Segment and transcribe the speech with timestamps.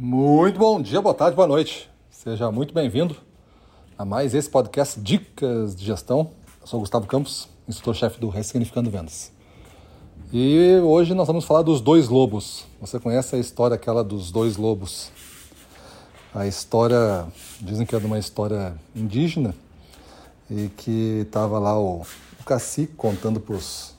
[0.00, 1.90] Muito bom dia, boa tarde, boa noite.
[2.08, 3.16] Seja muito bem-vindo
[3.98, 6.30] a mais esse podcast Dicas de Gestão.
[6.60, 9.32] Eu sou Gustavo Campos, instrutor-chefe do Ressignificando Vendas.
[10.32, 12.64] E hoje nós vamos falar dos dois lobos.
[12.80, 15.10] Você conhece a história aquela dos dois lobos?
[16.32, 17.26] A história,
[17.60, 19.52] dizem que é de uma história indígena
[20.48, 22.02] e que estava lá o,
[22.38, 23.96] o cacique contando para os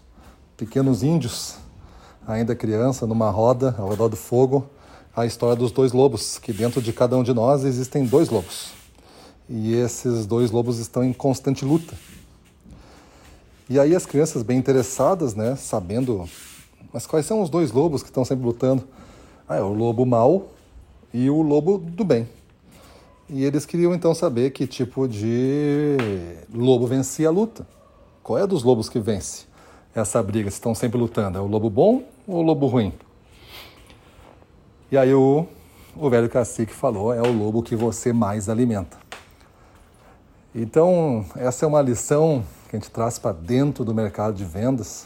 [0.56, 1.58] pequenos índios,
[2.26, 4.66] ainda criança, numa roda, ao redor do fogo,
[5.16, 8.72] a história dos dois lobos, que dentro de cada um de nós existem dois lobos.
[9.50, 11.96] E esses dois lobos estão em constante luta.
[13.70, 16.28] E aí as crianças bem interessadas, né, sabendo,
[16.92, 18.84] mas quais são os dois lobos que estão sempre lutando?
[19.48, 20.48] Ah, é o lobo mau
[21.14, 22.28] e o lobo do bem.
[23.30, 25.98] E eles queriam então saber que tipo de
[26.52, 27.68] lobo vencia a luta.
[28.24, 29.46] Qual é dos lobos que vence
[29.94, 30.50] essa briga?
[30.50, 32.92] Se estão sempre lutando, é o lobo bom ou o lobo ruim?
[34.92, 35.46] E aí o,
[35.96, 38.98] o velho cacique falou: é o lobo que você mais alimenta.
[40.54, 45.06] Então, essa é uma lição que a gente traz para dentro do mercado de vendas,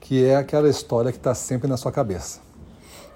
[0.00, 2.40] que é aquela história que está sempre na sua cabeça.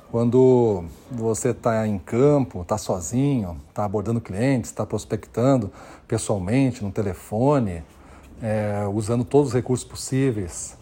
[0.09, 5.73] Quando você está em campo, está sozinho, está abordando clientes, está prospectando
[6.07, 7.83] pessoalmente, no telefone,
[8.41, 10.77] é, usando todos os recursos possíveis,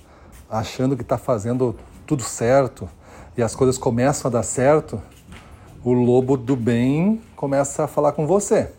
[0.50, 1.74] achando que está fazendo
[2.06, 2.86] tudo certo
[3.36, 5.00] e as coisas começam a dar certo,
[5.84, 8.70] o lobo do bem começa a falar com você.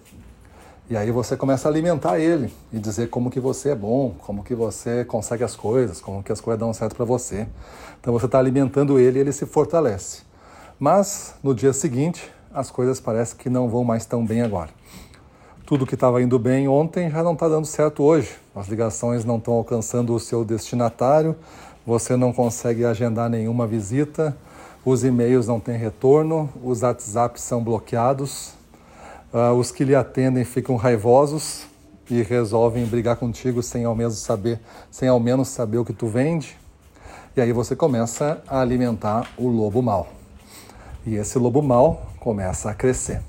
[0.89, 4.43] E aí você começa a alimentar ele e dizer como que você é bom, como
[4.43, 7.47] que você consegue as coisas, como que as coisas dão certo para você.
[7.99, 10.21] Então você está alimentando ele e ele se fortalece.
[10.79, 14.69] Mas no dia seguinte as coisas parecem que não vão mais tão bem agora.
[15.65, 18.35] Tudo que estava indo bem ontem já não está dando certo hoje.
[18.55, 21.35] As ligações não estão alcançando o seu destinatário,
[21.85, 24.37] você não consegue agendar nenhuma visita,
[24.85, 28.53] os e-mails não têm retorno, os WhatsApps são bloqueados,
[29.33, 31.65] uh, os que lhe atendem ficam raivosos
[32.07, 34.59] e resolvem brigar contigo sem ao menos saber,
[34.91, 36.55] sem ao menos saber o que tu vende.
[37.35, 40.07] E aí você começa a alimentar o lobo mal.
[41.03, 43.21] E esse lobo mal começa a crescer.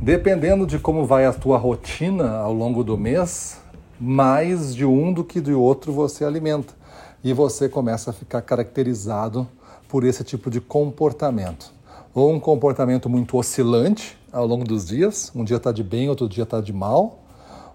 [0.00, 3.60] Dependendo de como vai a tua rotina ao longo do mês,
[4.00, 6.74] mais de um do que de outro você alimenta.
[7.22, 9.46] E você começa a ficar caracterizado
[9.88, 11.72] por esse tipo de comportamento.
[12.14, 16.28] Ou um comportamento muito oscilante ao longo dos dias, um dia está de bem, outro
[16.28, 17.20] dia está de mal,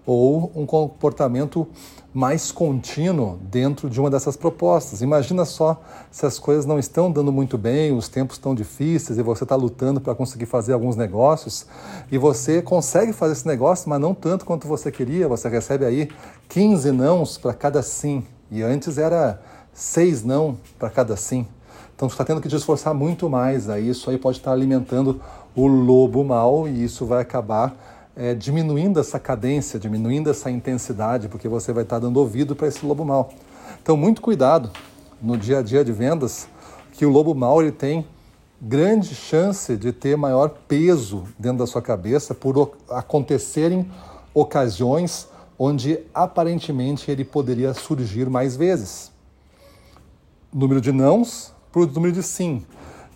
[0.06, 1.66] ou um comportamento
[2.12, 5.02] mais contínuo dentro de uma dessas propostas.
[5.02, 5.82] Imagina só
[6.12, 9.56] se as coisas não estão dando muito bem, os tempos estão difíceis e você está
[9.56, 11.66] lutando para conseguir fazer alguns negócios
[12.12, 15.26] e você consegue fazer esse negócio, mas não tanto quanto você queria.
[15.26, 16.08] Você recebe aí
[16.48, 19.42] 15 nãos para cada sim e antes era
[19.72, 21.46] seis não para cada sim.
[21.94, 23.68] Então você está tendo que te esforçar muito mais.
[23.68, 25.20] Aí isso aí pode estar alimentando
[25.54, 27.74] o lobo mal e isso vai acabar
[28.16, 32.84] é, diminuindo essa cadência, diminuindo essa intensidade, porque você vai estar dando ouvido para esse
[32.84, 33.30] lobo mal.
[33.82, 34.70] Então, muito cuidado
[35.20, 36.48] no dia a dia de vendas,
[36.92, 38.06] que o lobo mal ele tem
[38.60, 43.90] grande chance de ter maior peso dentro da sua cabeça por acontecerem
[44.32, 45.28] ocasiões
[45.58, 49.12] onde aparentemente ele poderia surgir mais vezes.
[50.52, 52.62] Número de nãos para o número de sim.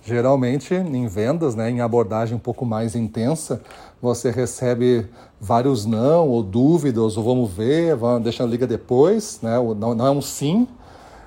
[0.05, 3.63] Geralmente, em vendas, né, em abordagem um pouco mais intensa,
[4.03, 5.07] você recebe
[5.41, 10.11] vários não, ou dúvidas, ou vamos ver, vamos, deixa liga depois, né, não, não é
[10.11, 10.67] um sim,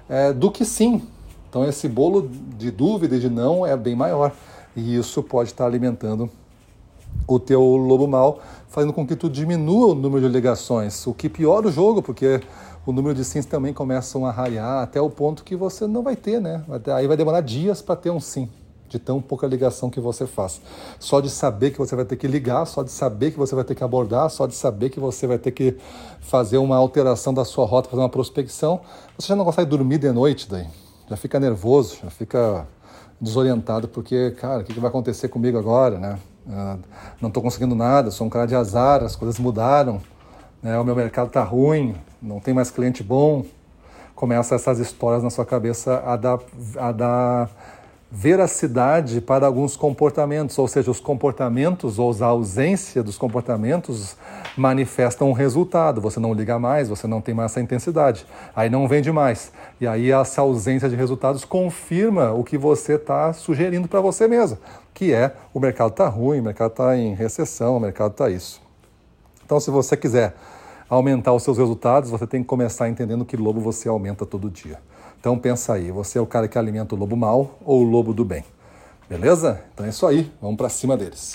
[0.10, 1.04] é, do que sim.
[1.50, 4.34] Então, esse bolo de dúvida e de não é bem maior.
[4.76, 6.30] E isso pode estar alimentando
[7.36, 11.30] o teu lobo mal, fazendo com que tu diminua o número de ligações, o que
[11.30, 12.42] piora o jogo, porque
[12.86, 16.16] o número de sims também começam a raiar até o ponto que você não vai
[16.16, 16.64] ter, né?
[16.96, 18.50] Aí vai demorar dias para ter um sim
[18.90, 20.62] de tão pouca ligação que você faz.
[21.00, 23.64] Só de saber que você vai ter que ligar, só de saber que você vai
[23.64, 25.78] ter que abordar, só de saber que você vai ter que
[26.20, 28.82] fazer uma alteração da sua rota, fazer uma prospecção,
[29.18, 30.68] você já não consegue dormir de noite daí.
[31.10, 32.68] Já fica nervoso, já fica
[33.20, 36.20] desorientado, porque, cara, o que vai acontecer comigo agora, né?
[36.48, 36.80] Uh,
[37.22, 40.02] não estou conseguindo nada, sou um cara de azar, as coisas mudaram,
[40.62, 40.78] né?
[40.80, 43.46] o meu mercado está ruim, não tem mais cliente bom.
[44.16, 46.40] Começa essas histórias na sua cabeça a dar,
[46.78, 47.50] a dar
[48.12, 54.18] veracidade para alguns comportamentos, ou seja, os comportamentos ou a ausência dos comportamentos
[54.62, 56.00] manifestam um resultado.
[56.00, 58.26] Você não liga mais, você não tem mais essa intensidade,
[58.56, 59.52] aí não vende mais.
[59.80, 64.58] E aí essa ausência de resultados confirma o que você está sugerindo para você mesmo,
[64.94, 68.62] que é o mercado está ruim, o mercado está em recessão, o mercado está isso.
[69.44, 70.34] Então, se você quiser
[70.88, 74.78] aumentar os seus resultados, você tem que começar entendendo que lobo você aumenta todo dia.
[75.20, 78.14] Então pensa aí, você é o cara que alimenta o lobo mal ou o lobo
[78.14, 78.44] do bem?
[79.08, 79.62] Beleza?
[79.74, 81.34] Então é isso aí, vamos para cima deles.